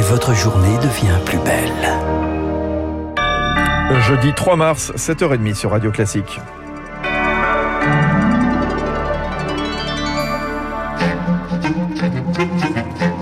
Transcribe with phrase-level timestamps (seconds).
[0.00, 1.90] et votre journée devient plus belle.
[4.00, 6.40] Jeudi 3 mars, 7h30 sur Radio Classique.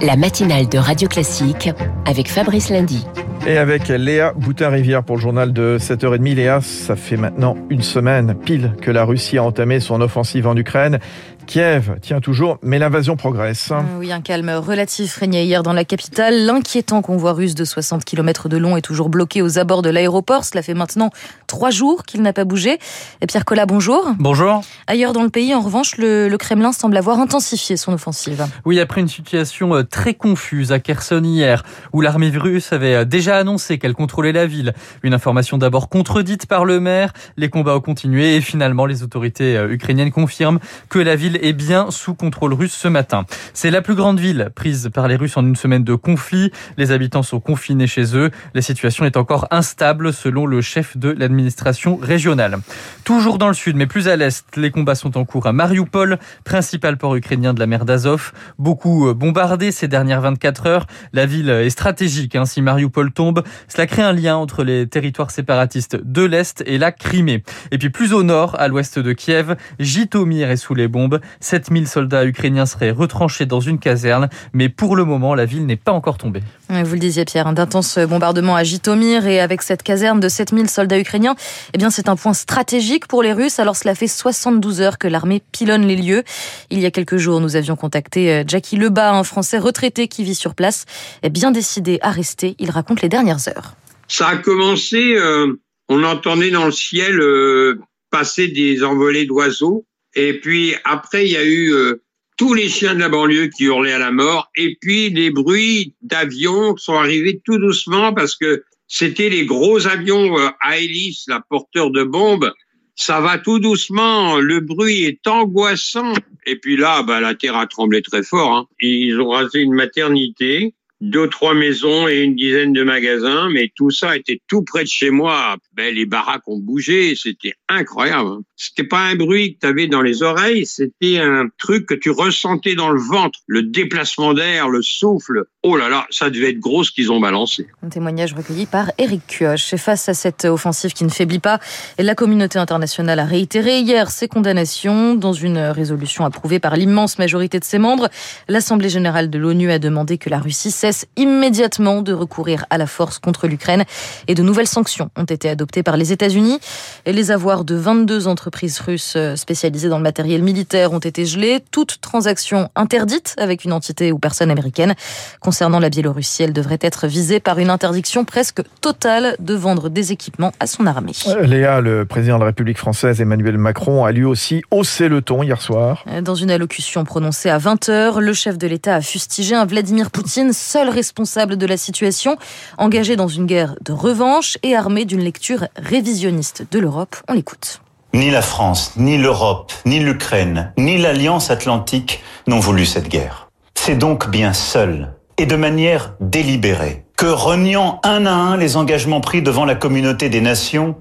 [0.03, 1.69] La matinale de Radio Classique
[2.07, 3.05] avec Fabrice Lundy.
[3.45, 6.35] Et avec Léa Boutin-Rivière pour le journal de 7h30.
[6.37, 10.57] Léa, ça fait maintenant une semaine pile que la Russie a entamé son offensive en
[10.57, 11.01] Ukraine.
[11.49, 13.71] Kiev tient toujours, mais l'invasion progresse.
[13.73, 16.45] Euh, oui, un calme relatif régnait hier dans la capitale.
[16.45, 20.45] L'inquiétant convoi russe de 60 km de long est toujours bloqué aux abords de l'aéroport.
[20.45, 21.09] Cela fait maintenant
[21.47, 22.79] trois jours qu'il n'a pas bougé.
[23.23, 24.11] Et Pierre Collat, bonjour.
[24.19, 24.61] Bonjour.
[24.89, 28.45] Ailleurs dans le pays, en revanche, le, le, Kremlin semble avoir intensifié son offensive.
[28.67, 31.63] Oui, après une situation euh, très confuse à Kherson hier,
[31.95, 34.75] où l'armée russe avait euh, déjà annoncé qu'elle contrôlait la ville.
[35.03, 37.15] Une information d'abord contredite par le maire.
[37.39, 40.59] Les combats ont continué et finalement, les autorités ukrainiennes confirment
[40.91, 43.25] que la ville est bien sous contrôle russe ce matin.
[43.55, 46.51] C'est la plus grande ville prise par les Russes en une semaine de conflit.
[46.77, 48.31] Les habitants sont confinés chez eux.
[48.55, 52.59] La situation est encore instable selon le chef de l'administration régionale.
[53.05, 56.19] Toujours dans le sud, mais plus à l'est, les combats sont en cours à Mariupol,
[56.45, 58.33] principal port ukrainien de la mer d'Azov.
[58.59, 60.87] Beaucoup euh, bombardé ces dernières 24 heures.
[61.13, 62.37] La ville est stratégique.
[62.37, 62.45] Hein.
[62.45, 66.93] Si Mariupol tombe, cela crée un lien entre les territoires séparatistes de l'Est et la
[66.93, 67.43] Crimée.
[67.71, 71.21] Et puis plus au nord, à l'ouest de Kiev, Jitomir est sous les bombes.
[71.41, 75.77] 7000 soldats ukrainiens seraient retranchés dans une caserne, mais pour le moment, la ville n'est
[75.77, 76.43] pas encore tombée.
[76.69, 80.99] Vous le disiez Pierre, d'intenses bombardements à Jitomir et avec cette caserne de 7000 soldats
[80.99, 81.35] ukrainiens,
[81.73, 83.59] eh bien c'est un point stratégique pour les Russes.
[83.59, 86.25] Alors cela fait 72 heures que l'armée pilonne les lieux.
[86.71, 90.25] Il y a quelques jours, nous avions contacté euh, Jackie Lebas, un Français retraité qui
[90.25, 90.85] vit sur place,
[91.31, 92.55] bien décidé à rester.
[92.59, 93.75] Il raconte les dernières heures.
[94.09, 99.85] Ça a commencé, euh, on entendait dans le ciel euh, passer des envolées d'oiseaux
[100.19, 102.03] et puis après, il y a eu euh,
[102.37, 104.51] tous les chiens de la banlieue qui hurlaient à la mort.
[104.57, 110.37] Et puis les bruits d'avions sont arrivés tout doucement parce que c'était les gros avions
[110.37, 112.53] euh, à hélice, la porteur de bombes.
[112.97, 116.15] Ça va tout doucement, le bruit est angoissant.
[116.47, 118.53] Et puis là, bah, la terre a tremblé très fort.
[118.53, 118.67] Hein.
[118.81, 123.91] Ils ont rasé une maternité deux, trois maisons et une dizaine de magasins, mais tout
[123.91, 125.57] ça était tout près de chez moi.
[125.75, 128.29] Ben, les baraques ont bougé, c'était incroyable.
[128.29, 128.41] Hein.
[128.57, 132.11] C'était pas un bruit que tu avais dans les oreilles, c'était un truc que tu
[132.11, 135.45] ressentais dans le ventre, le déplacement d'air, le souffle.
[135.63, 137.69] Oh là là, ça devait être gros ce qu'ils ont balancé.
[137.83, 139.73] Un témoignage recueilli par Eric Kioch.
[139.73, 141.61] Et face à cette offensive qui ne faiblit pas,
[141.99, 147.61] la communauté internationale a réitéré hier ses condamnations dans une résolution approuvée par l'immense majorité
[147.61, 148.09] de ses membres.
[148.49, 152.87] L'Assemblée générale de l'ONU a demandé que la Russie cesse immédiatement de recourir à la
[152.87, 153.85] force contre l'Ukraine
[154.27, 156.61] et de nouvelles sanctions ont été adoptées par les États-Unis.
[157.07, 161.61] Les avoirs de 22 entreprises russes euh, spécialisées dans le matériel militaire ont été gelées.
[161.71, 164.95] Toute transaction interdite avec une entité ou personne américaine.
[165.41, 170.13] Concernant la Biélorussie, elle devrait être visée par une interdiction presque totale de vendre des
[170.13, 171.13] équipements à son armée.
[171.27, 175.23] Euh, Léa, le président de la République française, Emmanuel Macron, a lui aussi haussé le
[175.23, 176.05] ton hier soir.
[176.23, 180.53] Dans une allocution prononcée à 20h, le chef de l'État a fustigé un Vladimir Poutine,
[180.53, 182.37] seul responsable de la situation,
[182.79, 187.17] engagé dans une guerre de revanche et armé d'une lecture révisionniste de l'Europe.
[187.29, 187.81] On l'écoute.
[188.15, 193.49] Ni la France, ni l'Europe, ni l'Ukraine, ni l'Alliance atlantique n'ont voulu cette guerre.
[193.75, 199.21] C'est donc bien seul et de manière délibérée que, reniant un à un les engagements
[199.21, 200.95] pris devant la communauté des nations,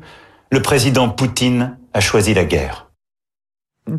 [0.51, 2.86] le président Poutine a choisi la guerre.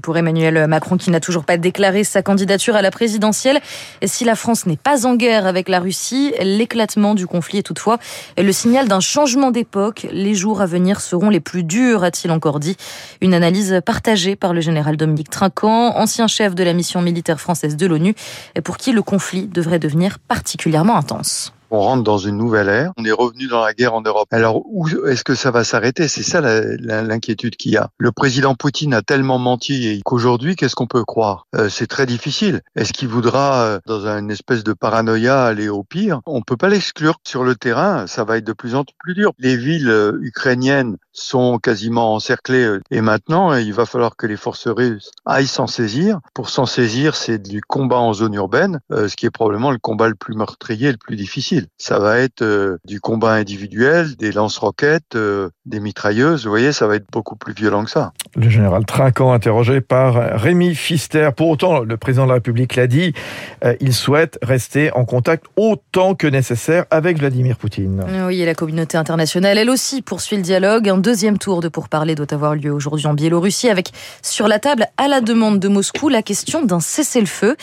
[0.02, 3.60] Pour Emmanuel Macron qui n'a toujours pas déclaré sa candidature à la présidentielle,
[4.04, 7.98] si la France n'est pas en guerre avec la Russie, l'éclatement du conflit est toutefois
[8.36, 10.06] le signal d'un changement d'époque.
[10.12, 12.76] Les jours à venir seront les plus durs, a-t-il encore dit.
[13.20, 17.76] Une analyse partagée par le général Dominique Trinquant, ancien chef de la mission militaire française
[17.76, 18.14] de l'ONU,
[18.64, 23.04] pour qui le conflit devrait devenir particulièrement intense on rentre dans une nouvelle ère, on
[23.04, 24.28] est revenu dans la guerre en Europe.
[24.30, 26.08] Alors où est-ce que ça va s'arrêter?
[26.08, 27.90] C'est ça l'inquiétude qu'il y a.
[27.98, 31.46] Le président Poutine a tellement menti qu'aujourd'hui, qu'est-ce qu'on peut croire?
[31.54, 32.60] Euh, C'est très difficile.
[32.76, 36.20] Est-ce qu'il voudra, euh, dans une espèce de paranoïa, aller au pire?
[36.26, 37.16] On peut pas l'exclure.
[37.26, 39.32] Sur le terrain, ça va être de plus en plus dur.
[39.38, 44.68] Les villes euh, ukrainiennes sont quasiment encerclées et maintenant, il va falloir que les forces
[44.68, 46.20] russes aillent s'en saisir.
[46.32, 50.08] Pour s'en saisir, c'est du combat en zone urbaine, ce qui est probablement le combat
[50.08, 51.57] le plus meurtrier, le plus difficile.
[51.76, 56.86] Ça va être euh, du combat individuel, des lance-roquettes, euh, des mitrailleuses, vous voyez, ça
[56.86, 58.12] va être beaucoup plus violent que ça.
[58.34, 61.30] Le général Trinquant, interrogé par Rémi Fister.
[61.36, 63.12] Pour autant, le président de la République l'a dit,
[63.64, 68.04] euh, il souhaite rester en contact autant que nécessaire avec Vladimir Poutine.
[68.26, 70.88] Oui, et la communauté internationale, elle aussi, poursuit le dialogue.
[70.88, 73.90] Un deuxième tour de pourparlers doit avoir lieu aujourd'hui en Biélorussie, avec
[74.22, 77.56] sur la table, à la demande de Moscou, la question d'un cessez-le-feu.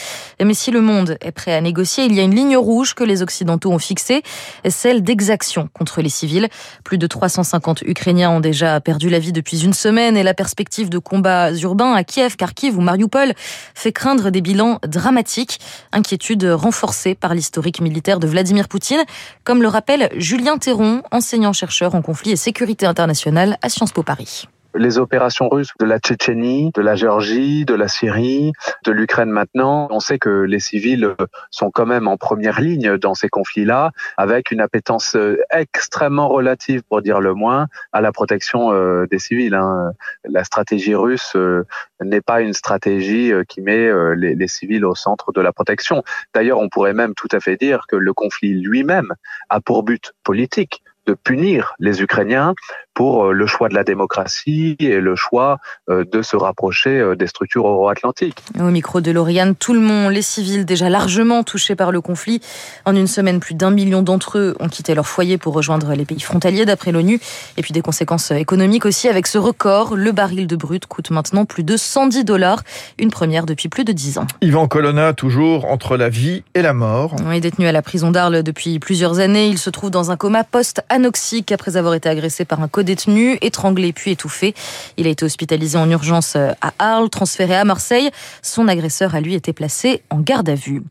[0.43, 3.03] Mais si le monde est prêt à négocier, il y a une ligne rouge que
[3.03, 4.21] les Occidentaux ont fixée,
[4.67, 6.49] celle d'exaction contre les civils.
[6.83, 10.89] Plus de 350 Ukrainiens ont déjà perdu la vie depuis une semaine et la perspective
[10.89, 13.31] de combats urbains à Kiev, Kharkiv ou Mariupol
[13.73, 15.61] fait craindre des bilans dramatiques.
[15.93, 19.05] Inquiétude renforcée par l'historique militaire de Vladimir Poutine,
[19.45, 24.45] comme le rappelle Julien Théron, enseignant-chercheur en conflit et sécurité internationale à Sciences Po Paris
[24.77, 28.51] les opérations russes de la Tchétchénie, de la Géorgie, de la Syrie,
[28.83, 31.15] de l'Ukraine maintenant, on sait que les civils
[31.51, 36.83] sont quand même en première ligne dans ces conflits-là, avec une appétence euh, extrêmement relative,
[36.83, 39.55] pour dire le moins, à la protection euh, des civils.
[39.55, 39.91] Hein.
[40.25, 41.65] La stratégie russe euh,
[42.03, 46.03] n'est pas une stratégie qui met les, les civils au centre de la protection.
[46.33, 49.13] D'ailleurs, on pourrait même tout à fait dire que le conflit lui-même
[49.49, 52.55] a pour but politique de punir les Ukrainiens
[52.95, 55.59] pour euh, le choix de la démocratie et le choix
[55.89, 58.41] euh, de se rapprocher euh, des structures euro-atlantiques.
[58.59, 62.41] Au micro de Lauriane, tout le monde, les civils déjà largement touchés par le conflit.
[62.85, 66.05] En une semaine, plus d'un million d'entre eux ont quitté leur foyer pour rejoindre les
[66.05, 67.19] pays frontaliers d'après l'ONU.
[67.57, 69.97] Et puis des conséquences économiques aussi avec ce record.
[69.97, 72.63] Le baril de brut coûte maintenant plus de 110 dollars,
[72.97, 74.27] une première depuis plus de 10 ans.
[74.41, 77.17] Yvan Colonna, toujours entre la vie et la mort.
[77.25, 79.47] Il est détenu à la prison d'Arles depuis plusieurs années.
[79.47, 83.37] Il se trouve dans un coma post-anoxique après avoir été agressé par un code détenu,
[83.41, 84.53] étranglé puis étouffé.
[84.97, 88.09] Il a été hospitalisé en urgence à Arles, transféré à Marseille.
[88.41, 90.83] Son agresseur a lui été placé en garde à vue.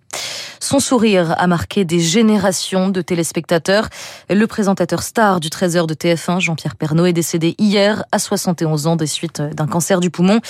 [0.61, 3.89] Son sourire a marqué des générations de téléspectateurs.
[4.31, 8.97] Le présentateur star du 13h de TF1, Jean-Pierre Pernaud, est décédé hier à 71 ans
[8.97, 10.41] des suites d'un cancer du poumon.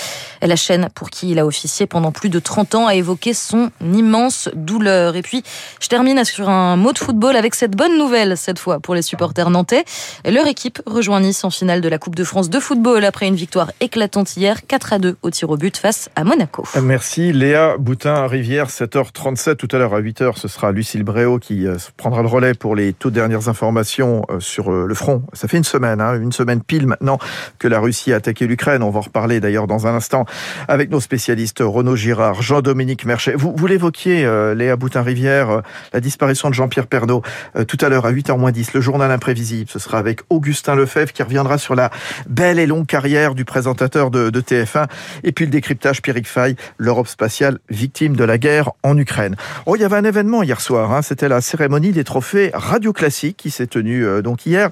[0.43, 3.71] La chaîne pour qui il a officié pendant plus de 30 ans a évoqué son
[3.81, 5.17] immense douleur.
[5.17, 5.43] Et puis,
[5.81, 9.03] je termine sur un mot de football avec cette bonne nouvelle, cette fois, pour les
[9.03, 9.85] supporters nantais.
[10.25, 13.35] Leur équipe rejoint Nice en finale de la Coupe de France de football après une
[13.35, 16.65] victoire éclatante hier, 4 à 2 au tir au but face à Monaco.
[16.83, 21.77] Merci Léa Boutin-Rivière, 7h37 tout à l'heure à 8h, ce sera Lucille Bréau qui euh,
[21.97, 25.23] prendra le relais pour les toutes dernières informations euh, sur euh, le front.
[25.33, 27.19] Ça fait une semaine, hein, une semaine pile maintenant
[27.59, 28.83] que la Russie a attaqué l'Ukraine.
[28.83, 30.25] On va en reparler d'ailleurs dans un instant
[30.69, 33.35] avec nos spécialistes Renaud Girard, Jean-Dominique Merchet.
[33.35, 35.63] Vous, vous l'évoquiez, Léa Boutin-Rivière,
[35.93, 37.23] la disparition de Jean-Pierre Pernaud.
[37.69, 39.71] tout à l'heure à 8h10, le journal imprévisible.
[39.71, 41.91] Ce sera avec Augustin Lefebvre qui reviendra sur la
[42.29, 44.87] belle et longue carrière du présentateur de, de TF1.
[45.23, 49.37] Et puis le décryptage Pierrick Fay, l'Europe spatiale victime de la guerre en Ukraine.
[49.85, 50.93] Y avait un événement hier soir.
[50.93, 51.03] Hein.
[51.03, 54.71] C'était la cérémonie des trophées Radio Classique qui s'est tenue euh, donc hier.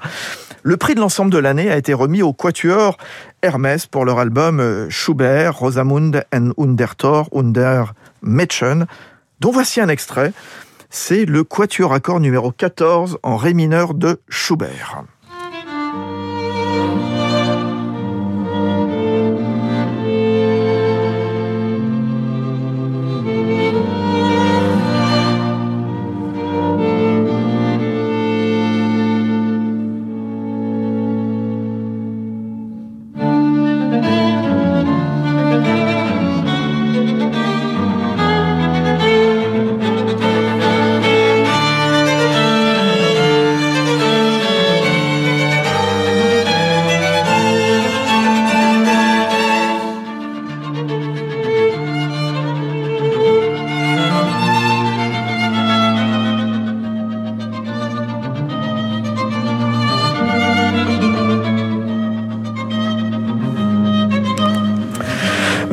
[0.63, 2.97] Le prix de l'ensemble de l'année a été remis au Quatuor
[3.43, 7.93] Hermès pour leur album euh, Schubert, Rosamund and Undertor Under
[8.23, 8.87] Mädchen,
[9.41, 10.33] dont voici un extrait.
[10.89, 15.05] C'est le Quatuor accord numéro 14 en Ré mineur de Schubert.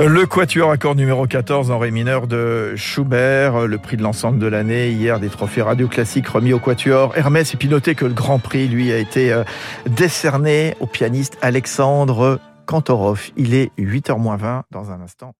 [0.10, 4.48] Le Quatuor accord numéro 14 en ré mineur de Schubert, le prix de l'ensemble de
[4.48, 7.54] l'année, hier des trophées radio classiques remis au Quatuor Hermès.
[7.54, 9.44] Et puis notez que le grand prix, lui, a été euh,
[9.86, 13.30] décerné au pianiste Alexandre Kantorov.
[13.38, 15.36] Il est 8h20 dans un instant.